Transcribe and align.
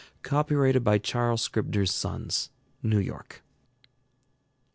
Copyrighted 0.23 0.83
by 0.83 0.97
Charles 0.97 1.43
Scribner's 1.43 1.93
Sons, 1.93 2.49
New 2.81 2.97
York. 2.97 3.43